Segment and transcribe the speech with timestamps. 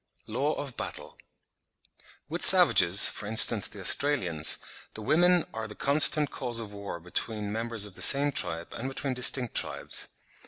[0.25, 1.15] LAW OF BATTLE.
[2.27, 4.57] With savages, for instance, the Australians,
[4.95, 8.73] the women are the constant cause of war both between members of the same tribe
[8.73, 10.07] and between distinct tribes.